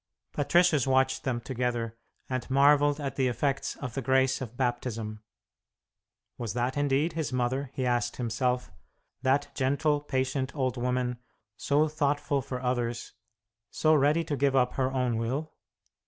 [0.33, 1.95] Patricius watched them together,
[2.27, 5.21] and marvelled at the effects of the grace of Baptism.
[6.39, 8.71] Was that indeed his mother, he asked himself,
[9.21, 11.19] that gentle, patient old woman,
[11.55, 13.13] so thoughtful for others,
[13.69, 15.53] so ready to give up her own will?